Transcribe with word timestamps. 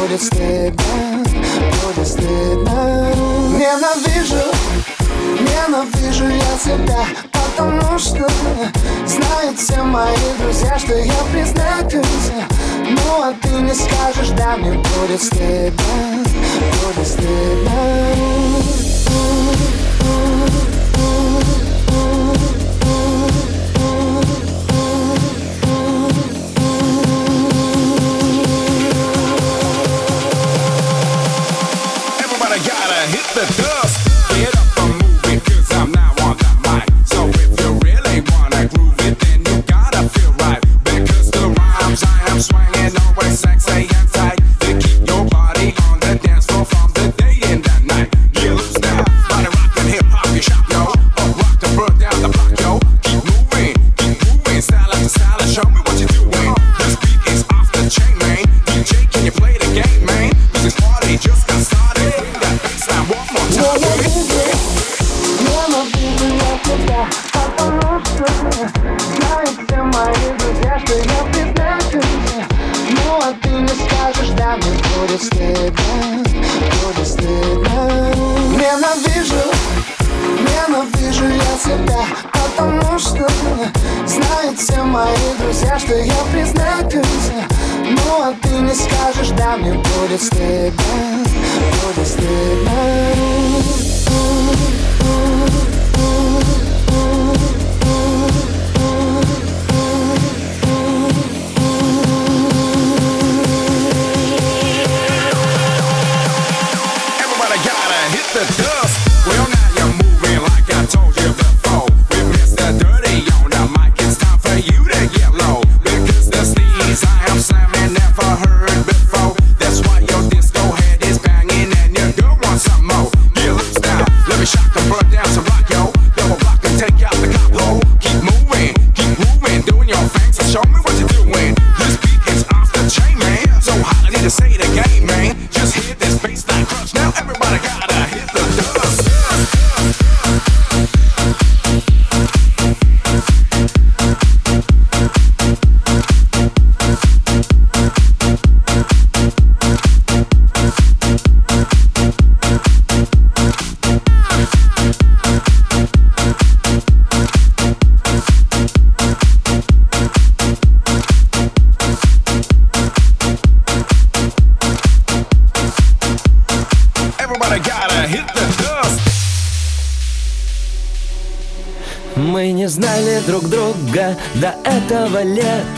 будет 0.00 0.22
стыдно 0.22 0.82
Будет 1.94 2.08
стыдно. 2.08 3.12
Ненавижу, 3.50 4.42
ненавижу 5.40 6.28
я 6.28 6.58
себя 6.58 7.04
Потому 7.32 7.98
что 7.98 8.26
знают 9.06 9.58
все 9.58 9.82
мои 9.82 10.14
друзья, 10.38 10.78
что 10.78 10.96
я 10.96 11.14
признаюсь 11.32 12.32
Ну 12.88 13.22
а 13.22 13.34
ты 13.42 13.48
не 13.48 13.74
скажешь, 13.74 14.30
да 14.36 14.56
мне 14.56 14.72
будет 14.72 15.22
стыдно 15.22 15.84
Будет 16.94 17.06
стыдно 17.06 17.70
the 33.34 33.69
Put 89.62 90.10
a 90.10 90.18
step 90.18 90.74
back, 90.74 91.26
put 91.26 91.98
a 91.98 92.04
step 92.06 92.64
back. 92.64 93.09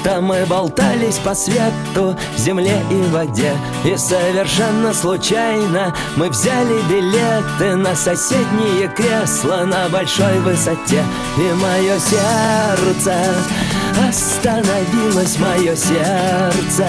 Лета 0.02 0.20
мы 0.20 0.44
болтались 0.46 1.19
по 1.19 1.34
свету, 1.34 2.16
земле 2.37 2.82
и 2.90 3.02
воде 3.10 3.52
И 3.84 3.96
совершенно 3.96 4.93
случайно 4.93 5.94
мы 6.16 6.28
взяли 6.28 6.81
билеты 6.88 7.76
На 7.76 7.94
соседние 7.94 8.88
кресла 8.88 9.64
на 9.64 9.88
большой 9.88 10.38
высоте. 10.40 11.02
И 11.37 11.52
мое 11.54 11.99
сердце 11.99 13.14
остановилось, 14.08 15.38
мое 15.38 15.76
сердце 15.76 16.87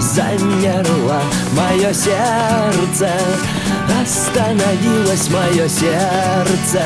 замерло 0.00 1.20
Мое 1.52 1.92
сердце 1.92 3.10
остановилось, 4.00 5.28
мое 5.30 5.68
сердце 5.68 6.82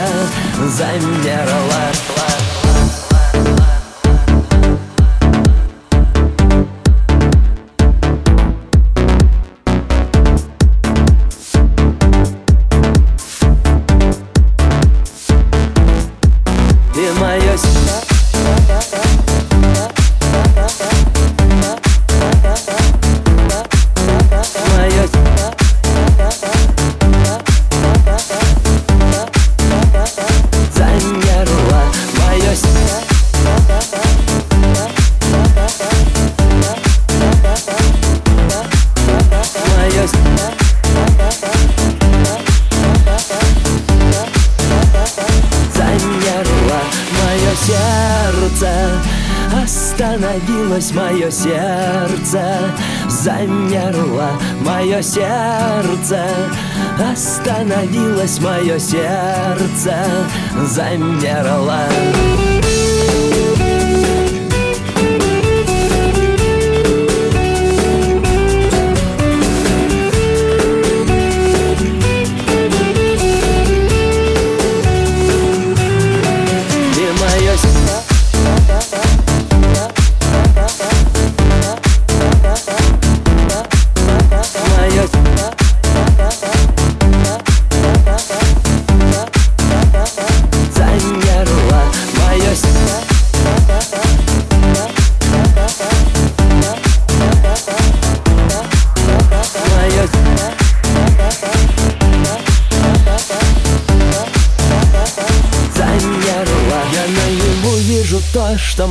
замерло 0.59 2.12
Остановилось 50.73 50.93
мое 50.95 51.31
сердце, 51.31 52.59
замерло 53.07 54.31
мое 54.65 55.03
сердце 55.03 56.25
Остановилось 57.13 58.41
мое 58.41 58.79
сердце, 58.79 59.95
замерло 60.65 61.83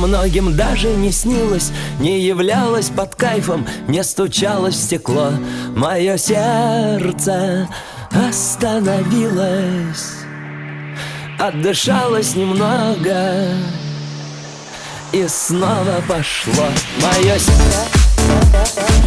многим 0.02 0.56
даже 0.56 0.88
не 0.88 1.12
снилось 1.12 1.70
Не 2.00 2.20
являлось 2.20 2.90
под 2.90 3.14
кайфом, 3.14 3.66
не 3.88 4.02
стучалось 4.04 4.74
в 4.74 4.82
стекло. 4.82 5.30
Мое 5.76 6.16
сердце 6.18 7.68
остановилось 8.28 10.16
Отдышалось 11.38 12.34
немного 12.34 13.48
И 15.12 15.26
снова 15.28 16.02
пошло. 16.08 16.66
Мое 17.00 17.38
сердце 17.38 19.01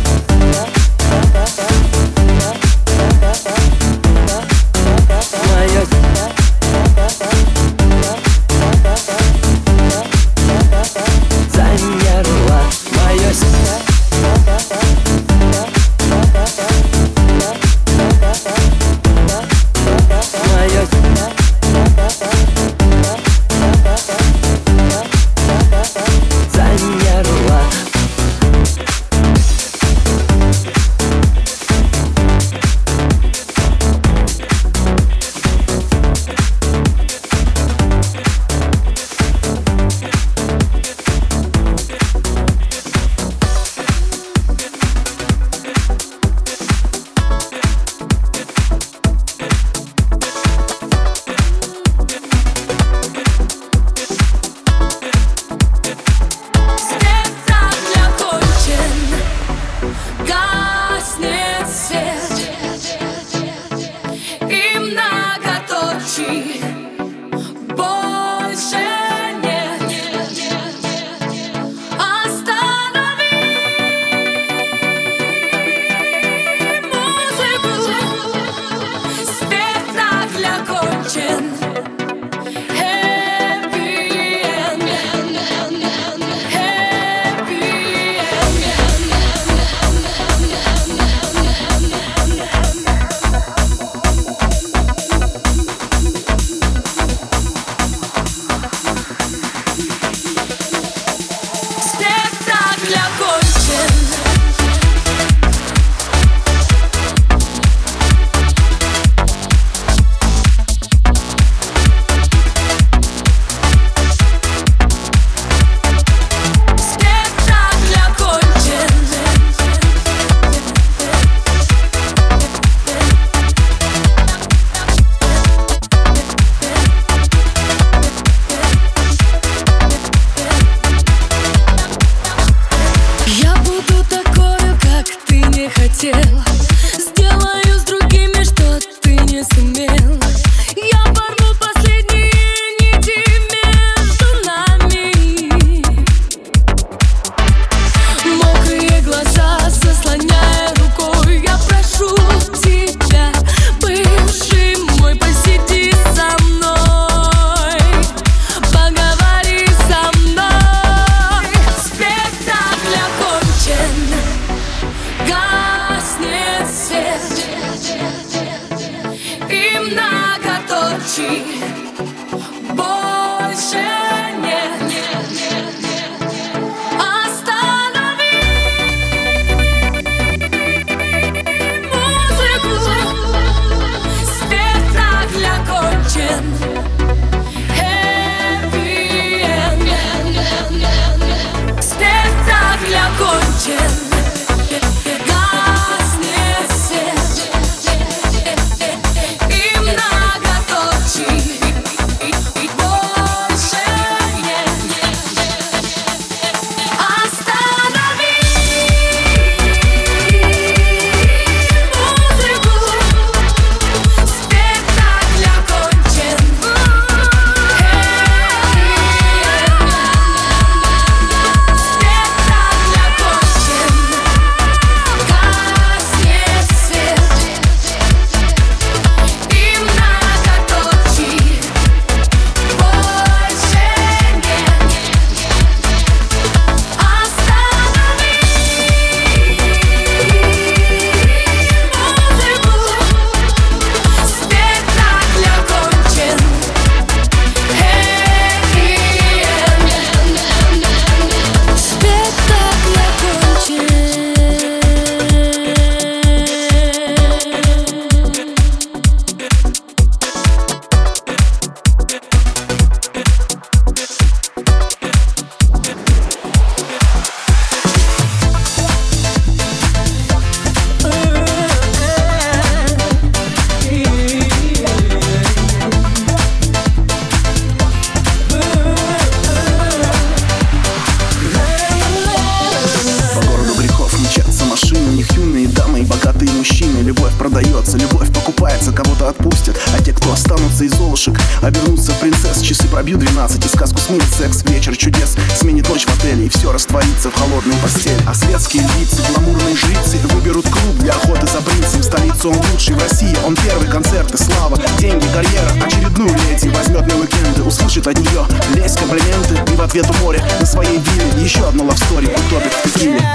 Обернутся 291.66 292.12
в 292.12 292.20
принцесс, 292.20 292.62
часы 292.62 292.88
пробьют 292.88 293.22
12 293.22 293.66
И 293.66 293.68
сказку 293.68 293.98
сменит 293.98 294.32
секс, 294.38 294.62
вечер 294.66 294.96
чудес 294.96 295.36
Сменит 295.56 295.90
ночь 295.90 296.06
в 296.06 296.16
отеле 296.16 296.46
и 296.46 296.50
все 296.50 296.72
растворится 296.72 297.32
в 297.32 297.34
холодной 297.34 297.76
постели. 297.78 298.22
А 298.28 298.36
светские 298.36 298.84
львицы, 298.84 299.24
гламурные 299.32 299.76
жрицы 299.76 300.18
Выберут 300.28 300.66
клуб 300.66 300.96
для 301.00 301.14
охоты 301.14 301.48
за 301.48 301.64
принцем. 301.64 302.04
Столицу 302.04 302.52
он 302.52 302.58
лучший 302.72 302.94
в 302.94 303.02
России, 303.02 303.36
он 303.44 303.56
первый 303.56 303.88
концерт 303.88 304.32
и 304.32 304.38
слава. 304.38 304.80
Деньги, 305.00 305.26
карьера, 305.34 305.72
очередную 305.84 306.30
леди 306.30 306.68
Возьмет 306.68 307.08
на 307.08 307.16
уикенды, 307.16 307.64
услышит 307.64 308.06
от 308.06 308.20
нее 308.20 308.46
Лезь, 308.76 308.96
комплименты 308.96 309.74
и 309.74 309.76
в 309.76 309.82
ответ 309.82 310.06
у 310.08 310.24
моря 310.24 310.46
На 310.60 310.68
своей 310.68 311.00
вилле 311.00 311.44
еще 311.44 311.68
одну 311.68 311.86
лавстори 311.88 312.28
утопит 312.28 312.74
в 312.74 312.94
текиле. 312.94 313.28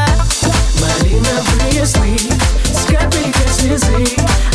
Малиновые 0.81 1.85
сны 1.85 2.17
с 2.17 2.85
капелькой 2.85 3.49
слезы 3.59 4.07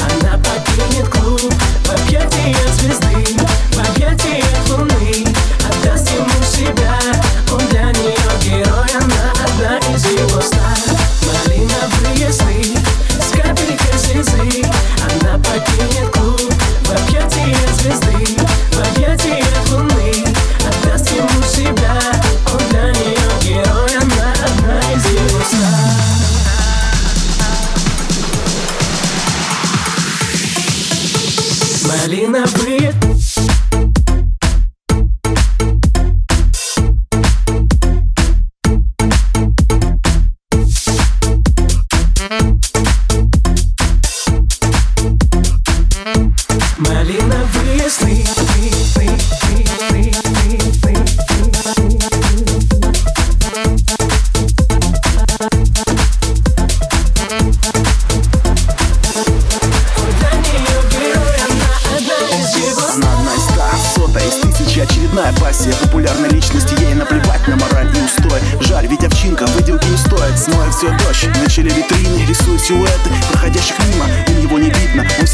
Она 0.06 0.38
покинет 0.38 1.08
клуб 1.10 1.54
в 1.86 1.90
объятия 1.90 2.56
звезды 2.74 3.38
В 3.72 3.90
объятиях 3.90 4.70
луны 4.70 5.26
отдаст 5.68 6.10
ему 6.12 6.44
себя. 6.44 6.96
Он 7.52 7.66
для 7.68 7.92
нее 7.92 8.16
герой, 8.42 8.90
она 9.00 9.34
одна 9.44 9.78
из 9.94 10.06
его 10.06 10.42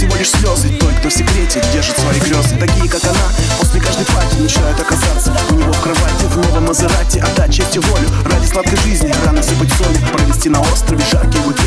всего 0.01 0.15
лишь 0.15 0.31
слезы. 0.31 0.69
Той, 0.79 0.93
кто 0.95 1.09
в 1.09 1.13
секрете 1.13 1.63
держит 1.71 1.95
свои 1.97 2.19
грезы. 2.19 2.55
Такие, 2.57 2.89
как 2.89 3.03
она, 3.03 3.29
после 3.59 3.79
каждой 3.79 4.05
пати 4.05 4.35
Мечтают 4.39 4.79
оказаться 4.79 5.31
у 5.51 5.53
него 5.53 5.71
в 5.71 5.79
кровати. 5.79 6.25
В 6.25 6.37
новом 6.37 6.65
Мазерате, 6.65 7.21
отдать 7.21 7.53
честь 7.53 7.75
и 7.75 7.79
волю 7.79 8.09
Ради 8.25 8.45
сладкой 8.47 8.77
жизни, 8.77 9.13
рано 9.25 9.43
сыпать 9.43 9.71
солью 9.73 9.99
Провести 10.13 10.49
на 10.49 10.61
острове 10.61 11.03
жаркие 11.11 11.43
уикенды 11.43 11.60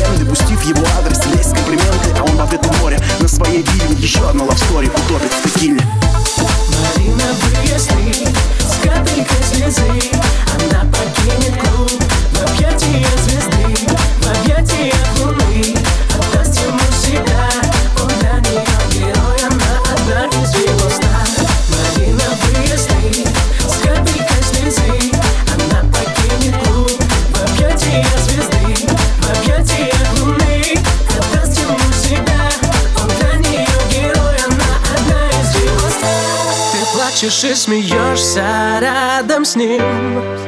плачешь 37.15 37.43
и 37.45 37.55
смеешься 37.55 38.77
рядом 38.81 39.45
с 39.45 39.55
ним. 39.55 39.81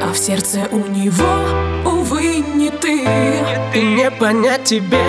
А 0.02 0.12
в 0.12 0.18
сердце 0.18 0.68
у 0.70 0.78
него, 0.78 1.24
увы, 1.86 2.44
не 2.54 2.68
ты. 2.70 3.04
И 3.74 3.80
не 3.82 4.10
понять 4.10 4.64
тебе 4.64 5.02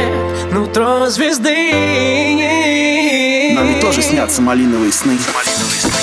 нутро 0.51 1.09
звезды. 1.09 1.71
Нам 3.55 3.79
тоже 3.81 4.01
снятся 4.01 4.41
малиновые 4.41 4.93
сны. 4.93 5.17
Малиновые 5.33 5.99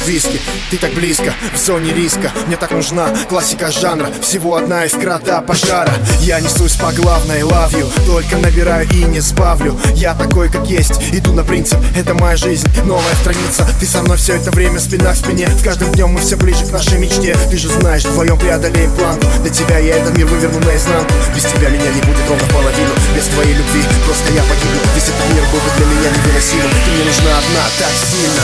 виски 0.00 0.40
Ты 0.72 0.78
так 0.78 0.94
близко, 0.94 1.34
в 1.54 1.58
зоне 1.58 1.92
риска. 1.92 2.30
Мне 2.46 2.56
так 2.56 2.70
нужна 2.70 3.10
классика 3.28 3.70
жанра 3.70 4.08
Всего 4.22 4.56
одна 4.56 4.86
искра 4.86 5.18
до 5.18 5.42
пожара. 5.42 5.92
Я 6.20 6.40
несусь 6.40 6.76
по 6.76 6.90
главной 6.92 7.40
you 7.40 8.06
Только 8.06 8.38
набираю 8.38 8.88
и 8.88 9.04
не 9.04 9.20
сбавлю. 9.20 9.78
Я 9.94 10.14
такой, 10.14 10.48
как 10.48 10.64
есть, 10.64 10.92
иду 11.12 11.34
на 11.34 11.44
принцип 11.44 11.78
Это 11.94 12.14
моя 12.14 12.36
жизнь, 12.36 12.66
новая 12.86 13.14
страница. 13.16 13.68
Ты 13.80 13.84
со 13.84 14.00
мной 14.00 14.16
все 14.16 14.36
это 14.36 14.50
время 14.50 14.80
спина 14.80 15.12
к 15.12 15.16
спине 15.16 15.46
С 15.46 15.62
каждым 15.62 15.92
днем 15.92 16.08
мы 16.08 16.20
все 16.20 16.36
ближе 16.36 16.64
к 16.64 16.72
нашей 16.72 16.96
мечте. 16.96 17.36
Ты 17.50 17.58
же 17.58 17.68
знаешь, 17.68 18.06
вдвоем 18.06 18.38
преодолеем 18.38 18.96
планку 18.96 19.26
Для 19.42 19.50
тебя 19.50 19.76
я 19.76 19.96
этот 19.96 20.16
мир 20.16 20.24
выверну 20.24 20.58
наизнанку. 20.60 21.12
Без 21.36 21.44
тебя 21.44 21.68
меня 21.68 21.92
не 21.92 22.00
будет 22.00 22.26
ровно 22.30 22.46
в 22.46 22.50
половину. 22.50 22.94
Без 23.14 23.24
твоей 23.24 23.52
любви 23.52 23.82
Просто 24.06 24.32
я 24.32 24.40
погибну, 24.40 24.80
весь 24.94 25.04
этот 25.04 25.34
мир 25.34 25.42
бы 25.52 25.58
для 25.76 25.84
меня 25.84 26.08
невыносимым. 26.16 26.70
Ты 26.86 26.90
мне 26.92 27.04
нужна 27.04 27.30
одна 27.36 27.62
так 27.78 27.92
сильно 28.08 28.42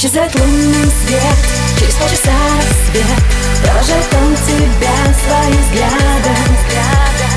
Исчезает 0.00 0.34
лунный 0.34 0.90
свет. 1.04 1.36
Через 1.78 1.94
полчаса 1.96 2.32
рассвет 2.56 3.20
Провожает 3.62 4.08
он 4.14 4.34
тебя 4.34 4.96
своим 5.12 5.60
взглядом 5.60 6.56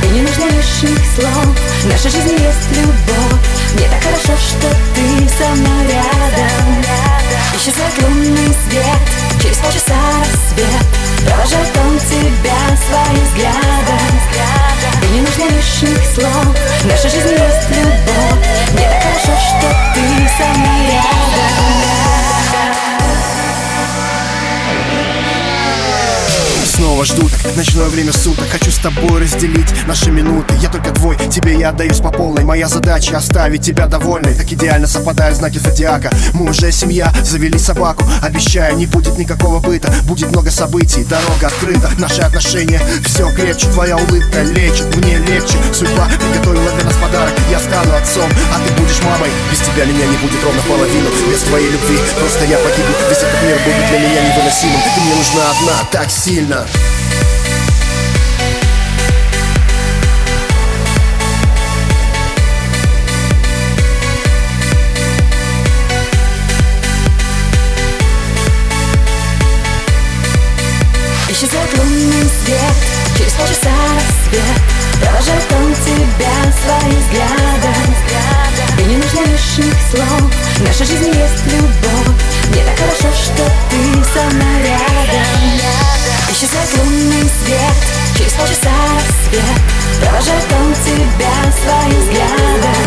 И 0.04 0.08
не 0.08 0.21
нужно 0.21 0.45
лишних 0.45 0.97
слов. 1.13 1.60
В 1.84 1.88
нашей 1.88 2.10
жизни 2.10 2.39
есть 2.39 2.71
любовь. 2.71 3.43
Мне 3.73 3.86
так 3.89 4.02
хорошо, 4.02 4.32
что 4.39 4.69
ты 4.95 5.28
со 5.28 5.49
мной 5.60 5.88
рядом. 5.91 6.86
Исчезает 7.54 8.02
лунный 8.02 8.56
свет. 8.63 9.02
Через 9.41 9.58
полчаса 9.58 9.99
рассвет 10.23 10.88
Провожает 11.26 11.78
он 11.84 11.99
тебя 11.99 12.60
своим 12.80 13.26
взглядом 13.26 14.15
И 15.02 15.13
не 15.15 15.19
нужно 15.19 15.49
лишних 15.52 15.99
слов. 16.15 16.56
В 16.80 16.86
нашей 16.86 17.10
жизни 17.10 17.34
есть 17.34 17.69
любовь. 17.76 18.39
Мне 18.71 18.88
так 18.88 19.04
хорошо, 19.04 19.36
что 19.52 19.67
ты 19.95 20.30
со 20.38 20.47
мной 20.58 20.88
рядом 20.93 21.12
снова 27.06 27.06
жду 27.06 27.30
так 27.30 27.56
Ночное 27.56 27.88
время 27.88 28.12
суток. 28.12 28.46
Хочу 28.52 28.72
с 28.72 28.78
тобой 28.78 29.22
разделить 29.22 29.88
наши 29.88 30.12
минуты. 30.12 30.56
Я 30.62 30.70
только 30.70 30.92
твой, 30.92 31.18
тебе 31.30 31.58
я 31.58 31.70
отдаюсь 31.70 32.00
по 32.00 32.12
полной. 32.12 32.44
Моя 32.44 32.68
задача 32.68 33.18
оставить 33.18 33.62
тебя 33.62 33.88
довольной. 33.88 34.34
Так 34.34 34.52
идеально 34.52 34.88
совпадают 34.88 35.38
знаки 35.38 35.60
зодиака. 35.60 36.12
Мы 36.34 36.50
уже 36.50 36.72
семья, 36.72 37.13
завели 37.24 37.60
собаку. 37.60 38.04
Обещаю, 38.22 38.76
не 38.78 38.86
будет 38.86 39.18
никакого 39.18 39.60
быта. 39.60 39.94
Будет 40.04 40.32
много 40.32 40.50
событий, 40.50 41.04
дорога 41.04 41.48
открыта. 41.48 41.89
Наши 42.00 42.22
отношения 42.22 42.82
все 43.06 43.30
крепче. 43.32 43.68
Твоя 43.68 43.98
улыбка 43.98 44.42
лечит, 44.44 44.96
мне 44.98 45.18
легче. 45.20 45.58
Судьба 45.74 46.08
приготовила 46.08 46.72
для 46.72 46.86
нас 46.86 46.96
подарок. 46.96 47.34
Я 47.52 47.60
стану 47.60 47.96
отцом, 47.96 48.30
а 48.54 48.60
ты 48.60 48.82
будешь 48.82 49.02
мамой. 49.04 49.30
Без 49.52 49.60
тебя 49.60 49.86
меня 49.86 50.06
не 50.08 50.18
будет 50.18 50.44
ровно 50.44 50.62
половину. 50.68 51.10
Без 51.30 51.44
твоей 51.44 51.70
любви 51.70 52.00
просто 52.20 52.46
я 52.46 52.58
погибну. 52.58 52.96
Весь 53.10 53.18
этот 53.20 53.44
мир 53.44 53.58
будет 53.63 53.88
для 53.89 54.00
меня 54.00 54.22
невыносимым. 54.30 54.82
Ты 54.96 55.02
мне 55.02 55.16
нужна 55.16 55.44
одна 55.52 55.89
так 55.92 56.10
сильно 56.10 56.66
Исчезает 71.34 71.76
лунный 71.80 72.30
свет 72.46 72.76
Через 73.17 73.34
полчаса 73.34 73.74
рассвет 73.98 74.62
Провожает 75.02 75.43
он 75.58 75.74
тебя 75.74 76.38
своим 76.62 77.00
взглядом 77.00 77.89
И 78.78 78.84
не 78.84 78.98
нужно 78.98 79.22
лишних 79.26 79.74
слов. 79.89 80.30
В 80.30 80.62
нашей 80.62 80.86
жизни 80.86 81.08
есть 81.08 81.43
любовь. 81.50 82.13
Мне 82.50 82.62
так 82.62 82.78
хорошо, 82.78 83.10
что 83.17 83.50
ты 83.72 83.82
со 84.13 84.24
мной 84.36 84.62
рядом. 84.62 85.34
Исчезает 86.30 86.69
лунный 86.78 87.26
свет 87.26 87.78
Через 88.15 88.34
полчаса 88.34 88.69
рассвет 88.93 89.58
Провожает 90.02 90.46
он 90.54 90.69
тебя 90.86 91.34
своим 91.50 92.00
взглядом 92.00 92.86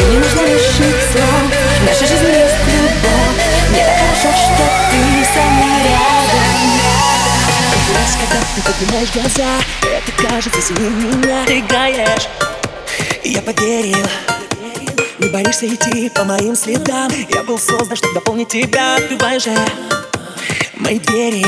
И 0.00 0.02
не 0.10 0.18
нужно 0.18 0.40
лишних 0.42 0.96
слов. 1.14 1.54
В 1.54 1.86
нашей 1.86 2.08
жизни 2.08 2.34
есть 2.34 2.66
любовь. 2.66 3.38
Мне 3.70 3.84
так 3.86 3.94
хорошо, 3.94 4.34
что 4.42 4.64
ты 4.90 4.98
со 5.32 5.42
мной 5.54 5.63
ты 8.54 8.62
поднимаешь 8.62 9.12
глаза 9.12 9.60
Это 9.82 10.22
кажется 10.22 10.62
сильнее 10.62 10.90
меня. 10.90 11.44
Ты 11.46 11.60
гаешь, 11.62 12.28
я 13.24 13.42
поверил 13.42 14.06
Не 15.18 15.28
боишься 15.28 15.66
идти 15.66 16.08
по 16.10 16.24
моим 16.24 16.54
следам? 16.54 17.10
Я 17.30 17.42
был 17.42 17.58
создан, 17.58 17.96
чтобы 17.96 18.14
дополнить 18.14 18.48
тебя. 18.48 18.96
Открывай 18.96 19.40
же 19.40 19.56
мои 20.74 20.98
двери. 20.98 21.46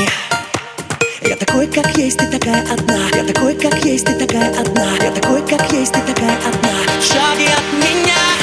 Я 1.21 1.35
такой, 1.35 1.67
как 1.67 1.97
есть, 1.97 2.17
ты 2.17 2.27
такая 2.27 2.61
одна. 2.71 3.09
Я 3.13 3.23
такой, 3.23 3.55
как 3.55 3.83
есть, 3.85 4.05
ты 4.05 4.13
такая 4.13 4.49
одна. 4.59 4.95
Я 5.01 5.11
такой, 5.11 5.41
как 5.47 5.71
есть, 5.71 5.93
ты 5.93 6.01
такая 6.01 6.37
одна. 6.37 6.99
В 6.99 7.03
шаге 7.03 7.49
от 7.53 7.73
меня 7.73 8.36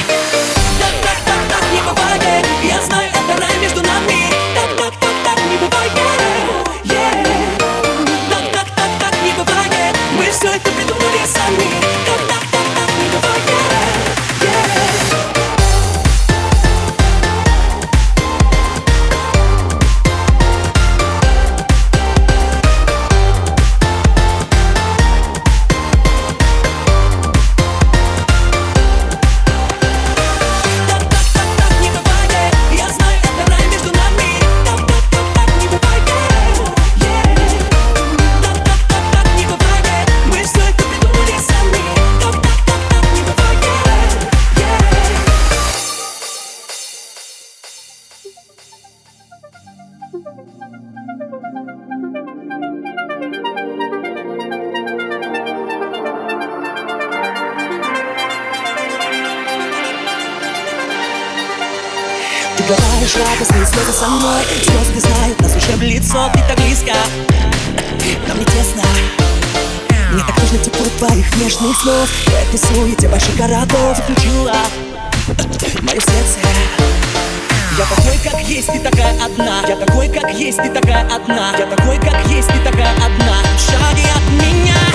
такой, 78.15 78.31
как 78.31 78.49
есть, 78.49 78.67
ты 78.67 78.79
такая 78.79 79.13
одна. 79.23 79.61
Я 79.67 79.75
такой, 79.75 80.07
как 80.09 80.33
есть, 80.33 80.57
ты 80.57 80.69
такая 80.69 81.05
одна. 81.13 81.53
Я 81.57 81.65
такой, 81.65 81.97
как 81.97 82.27
есть, 82.27 82.47
ты 82.47 82.59
такая 82.59 82.91
одна. 82.93 83.41
В 83.57 83.61
шаге 83.61 84.07
от 84.15 84.31
меня 84.31 84.94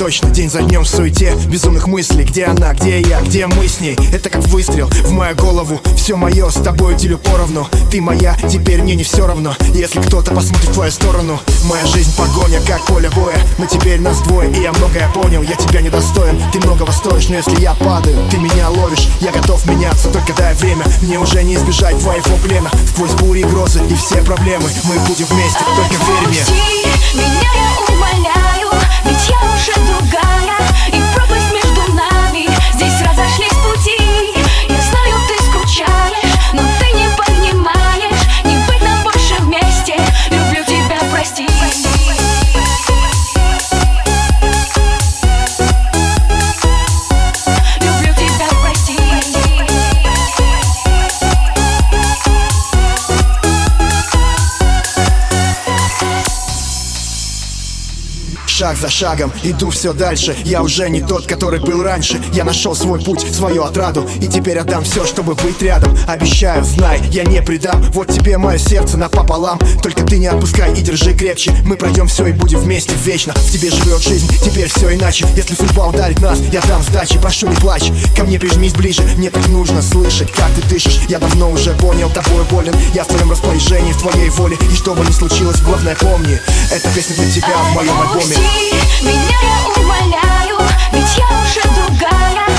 точно, 0.00 0.30
день 0.30 0.48
за 0.48 0.62
днем 0.62 0.84
в 0.84 0.88
суете 0.88 1.34
Безумных 1.50 1.86
мыслей, 1.86 2.24
где 2.24 2.46
она, 2.46 2.72
где 2.72 3.02
я, 3.02 3.20
где 3.20 3.46
мы 3.46 3.68
с 3.68 3.80
ней? 3.80 3.98
Это 4.14 4.30
как 4.30 4.42
выстрел 4.44 4.86
в 4.86 5.12
мою 5.12 5.36
голову. 5.36 5.78
Все 5.94 6.16
мое 6.16 6.48
с 6.48 6.54
тобой 6.54 6.94
делю 6.94 7.18
поровну. 7.18 7.68
Ты 7.90 8.00
моя, 8.00 8.34
теперь 8.48 8.80
мне 8.80 8.94
не 8.94 9.02
все 9.02 9.26
равно. 9.26 9.54
Если 9.74 10.00
кто-то 10.00 10.34
посмотрит 10.34 10.70
в 10.70 10.72
твою 10.72 10.90
сторону 10.90 11.38
Моя 11.64 11.84
жизнь 11.84 12.10
погоня, 12.16 12.60
как 12.66 12.80
поле 12.86 13.10
боя. 13.10 13.36
Но 13.58 13.66
теперь 13.66 14.00
нас 14.00 14.20
двое, 14.22 14.50
и 14.50 14.62
я 14.62 14.72
многое 14.72 15.06
понял. 15.12 15.42
Я 15.42 15.56
тебя 15.56 15.82
недостоин, 15.82 16.40
ты 16.50 16.58
многого 16.60 16.90
стоишь. 16.92 17.28
Но 17.28 17.36
если 17.36 17.60
я 17.60 17.74
падаю, 17.74 18.16
ты 18.30 18.38
меня 18.38 18.70
ловишь. 18.70 19.06
Я 19.20 19.32
готов 19.32 19.66
меняться, 19.66 20.08
только 20.08 20.32
дай 20.32 20.54
время. 20.54 20.84
Мне 21.02 21.18
уже 21.18 21.42
не 21.42 21.56
избежать 21.56 21.98
твоего 21.98 22.36
плена. 22.42 22.70
Сквозь 22.94 23.12
бури 23.12 23.40
и 23.40 23.44
грозы 23.44 23.82
и 23.90 23.94
все 23.94 24.16
проблемы. 24.22 24.64
Мы 24.84 24.94
будем 25.00 25.26
вместе, 25.26 25.60
только 25.76 26.04
верь 26.06 26.28
мне. 26.28 26.40
Меня 27.14 27.50
я 27.54 27.94
умоляю, 27.94 28.69
я 29.28 29.38
уже 29.54 29.72
другая 29.86 30.58
И 30.88 31.00
пропасть 31.14 31.52
между 31.52 31.92
нами, 31.92 32.48
здесь 32.74 33.00
разошлись 33.00 33.52
пути 33.64 34.39
Шаг 58.70 58.78
за 58.78 58.88
шагом 58.88 59.32
иду 59.42 59.70
все 59.70 59.92
дальше. 59.92 60.36
Я 60.44 60.62
уже 60.62 60.88
не 60.90 61.00
тот, 61.00 61.26
который 61.26 61.58
был 61.58 61.82
раньше. 61.82 62.20
Я 62.32 62.44
нашел 62.44 62.76
свой 62.76 63.00
путь, 63.00 63.26
свою 63.34 63.64
отраду 63.64 64.08
И 64.20 64.28
теперь 64.28 64.58
отдам 64.58 64.84
все, 64.84 65.04
чтобы 65.04 65.34
быть 65.34 65.60
рядом. 65.60 65.96
Обещаю, 66.06 66.62
знай, 66.62 67.00
я 67.10 67.24
не 67.24 67.42
предам. 67.42 67.82
Вот 67.92 68.06
тебе 68.06 68.38
мое 68.38 68.58
сердце 68.58 68.96
напополам. 68.96 69.58
Только 69.82 70.04
ты 70.04 70.18
не 70.18 70.28
отпускай 70.28 70.72
и 70.72 70.82
держи 70.82 71.14
крепче. 71.14 71.52
Мы 71.64 71.74
пройдем 71.76 72.06
все 72.06 72.28
и 72.28 72.32
будем 72.32 72.60
вместе 72.60 72.94
вечно. 73.04 73.32
В 73.34 73.50
тебе 73.50 73.70
живет 73.70 74.02
жизнь, 74.02 74.28
теперь 74.40 74.68
все 74.68 74.94
иначе. 74.94 75.26
Если 75.34 75.56
судьба 75.56 75.88
ударит 75.88 76.20
нас, 76.20 76.38
я 76.52 76.60
дам 76.60 76.80
сдачи. 76.82 77.18
Прошу, 77.18 77.48
не 77.48 77.56
плачь, 77.56 77.90
ко 78.16 78.22
мне 78.22 78.38
прижмись 78.38 78.74
ближе. 78.74 79.02
Мне 79.16 79.30
так 79.30 79.48
нужно 79.48 79.82
слышать, 79.82 80.30
как 80.30 80.48
ты 80.54 80.62
дышишь. 80.68 81.00
Я 81.08 81.18
давно 81.18 81.50
уже 81.50 81.72
понял, 81.72 82.08
тобой 82.10 82.44
болен. 82.48 82.74
Я 82.94 83.02
в 83.02 83.08
твоем 83.08 83.32
распоряжении, 83.32 83.92
в 83.92 83.98
твоей 83.98 84.28
воле. 84.30 84.56
И 84.70 84.76
что 84.76 84.94
бы 84.94 85.04
ни 85.04 85.10
случилось, 85.10 85.60
главное 85.60 85.96
помни. 85.96 86.38
Эта 86.70 86.88
песня 86.90 87.16
для 87.16 87.32
тебя 87.32 87.56
в 87.72 87.74
моем 87.74 88.00
альбоме 88.00 88.36
меня 89.02 89.38
я 89.42 89.82
умоляю, 89.82 90.58
ведь 90.92 91.16
я 91.16 91.26
уже 91.42 91.62
другая 91.74 92.49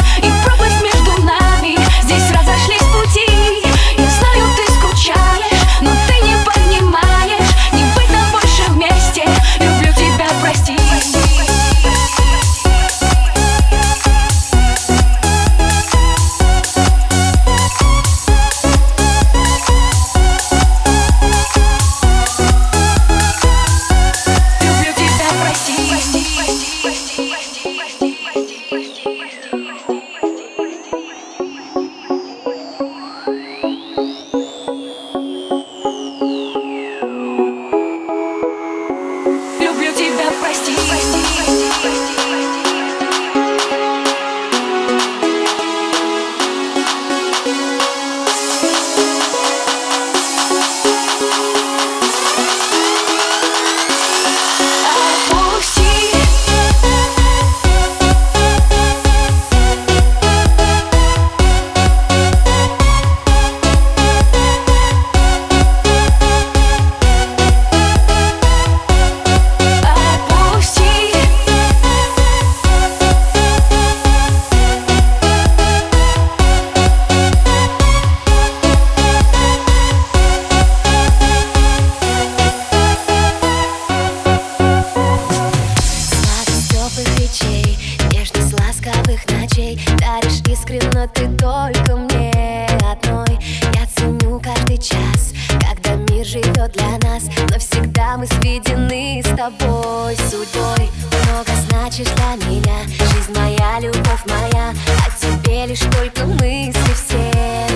только 106.01 106.25
мысли 106.25 106.93
все 106.95 107.17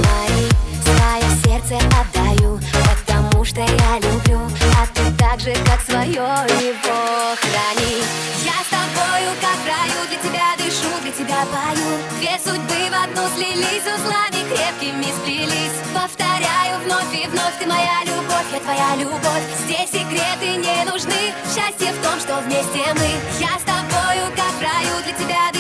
мои. 0.10 0.50
Свое 0.82 1.30
сердце 1.44 1.78
отдаю, 2.02 2.60
потому 2.74 3.46
что 3.46 3.60
я 3.60 4.00
люблю. 4.00 4.40
А 4.80 4.88
ты 4.96 5.12
так 5.16 5.40
же, 5.40 5.54
как 5.66 5.80
свое 5.82 6.10
его 6.12 7.36
храни 7.38 8.02
Я 8.44 8.58
с 8.66 8.70
тобою, 8.74 9.30
как 9.42 9.58
в 9.62 9.68
раю, 9.68 10.02
для 10.10 10.18
тебя 10.18 10.50
дышу, 10.58 10.90
для 11.04 11.12
тебя 11.12 11.46
пою. 11.54 12.00
Две 12.20 12.40
судьбы 12.44 12.90
в 12.90 13.04
одну 13.04 13.28
слились, 13.36 13.86
узлами 13.94 14.42
крепкими 14.50 15.12
сплелись. 15.22 15.78
Повторяю 15.94 16.82
вновь 16.84 17.14
и 17.14 17.28
вновь, 17.28 17.54
ты 17.60 17.68
моя 17.68 18.02
любовь, 18.06 18.50
я 18.52 18.60
твоя 18.60 18.96
любовь. 18.96 19.46
Здесь 19.66 19.92
секреты 19.92 20.58
не 20.58 20.84
нужны, 20.90 21.34
счастье 21.54 21.94
в 21.94 22.02
том, 22.02 22.20
что 22.20 22.42
вместе 22.42 22.90
мы. 22.98 23.10
Я 23.40 23.54
с 23.60 23.66
тобою, 23.70 24.34
как 24.36 24.54
в 24.58 24.62
раю, 24.62 24.96
для 25.04 25.14
тебя 25.14 25.55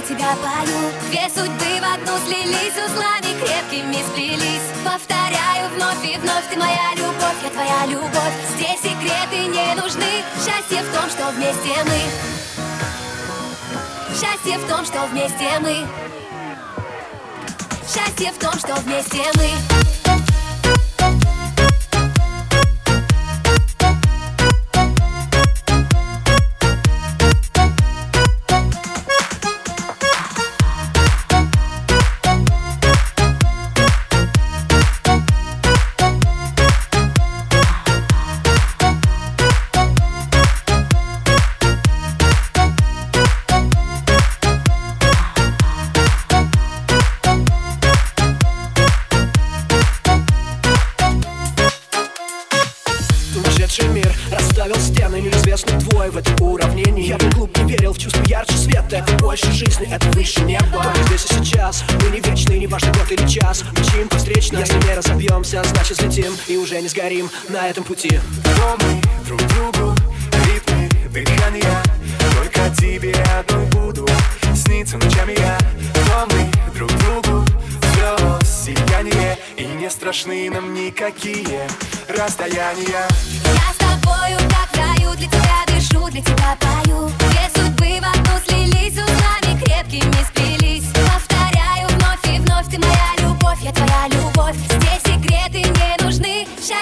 для 0.00 0.16
тебя 0.16 0.36
пою. 0.36 0.92
Две 1.10 1.28
судьбы 1.28 1.80
в 1.80 1.94
одну 1.94 2.18
слились, 2.26 2.76
узлами 2.84 3.38
крепкими 3.40 4.02
сплелись. 4.08 4.62
Повторяю 4.84 5.70
вновь 5.74 6.04
и 6.04 6.16
вновь, 6.18 6.48
ты 6.48 6.56
моя 6.58 6.94
любовь, 6.96 7.36
я 7.42 7.50
твоя 7.50 7.86
любовь. 7.86 8.34
Здесь 8.54 8.80
секреты 8.80 9.46
не 9.46 9.74
нужны, 9.74 10.24
счастье 10.36 10.82
в 10.82 10.94
том, 10.94 11.10
что 11.10 11.30
вместе 11.32 11.84
мы. 11.84 12.00
Счастье 14.14 14.58
в 14.58 14.68
том, 14.68 14.84
что 14.84 15.06
вместе 15.06 15.58
мы. 15.60 15.86
Счастье 17.82 18.32
в 18.32 18.38
том, 18.38 18.54
что 18.58 18.74
вместе 18.76 19.22
мы 19.36 19.99
не 66.80 66.88
сгорим 66.88 67.30
на 67.48 67.68
этом 67.68 67.84
пути 67.84 68.20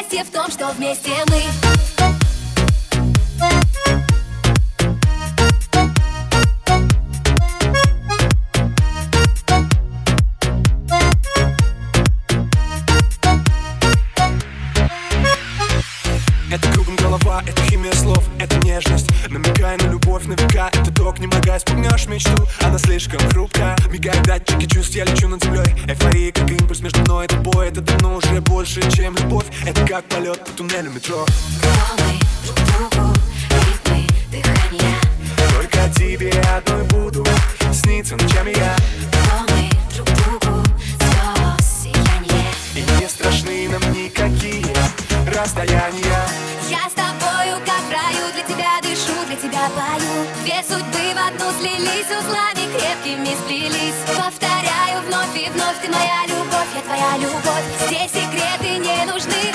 счастье 0.09 0.25
в 0.25 0.31
том, 0.31 0.51
что 0.51 0.68
вместе 0.68 1.11
мы 1.29 1.67
как 29.99 30.05
полет 30.11 30.45
по 30.45 30.53
туннелю 30.53 30.91
метро. 30.93 31.27
Мы 31.99 32.21
друг 32.45 32.57
другу, 32.69 33.15
ритмы 33.51 34.07
дыхания. 34.31 34.97
Только 35.37 35.93
тебе 35.93 36.31
одной 36.57 36.85
буду 36.85 37.27
сниться 37.73 38.15
ночами 38.15 38.57
я. 38.57 38.77
Мы 39.49 39.69
друг 39.97 40.07
другу, 40.19 40.63
звезд 41.01 41.83
сияние. 41.83 42.47
И 42.77 43.01
не 43.01 43.09
страшны 43.09 43.69
нам 43.71 43.93
никакие 43.93 44.73
расстояния. 45.35 46.23
Я 46.71 46.89
с 46.89 46.93
тобою, 46.93 47.59
как 47.67 47.83
в 47.83 47.91
раю, 47.91 48.33
для 48.35 48.43
тебя 48.45 48.79
дышу, 48.81 49.27
для 49.27 49.35
тебя 49.35 49.69
пою. 49.75 50.27
Две 50.45 50.63
судьбы 50.63 51.13
в 51.13 51.27
одну 51.27 51.51
слились, 51.59 52.07
узлами 52.07 52.71
крепкими 52.71 53.35
сплелись. 53.35 53.99
Повторяю 54.07 55.03
вновь 55.09 55.35
и 55.35 55.51
вновь, 55.51 55.81
ты 55.83 55.89
моя 55.91 56.23
любовь, 56.29 56.71
я 56.77 56.83
твоя 56.83 57.17
любовь. 57.17 57.65
Здесь 57.89 58.13
секреты 58.13 58.79
не 58.79 59.05
нужны, 59.11 59.53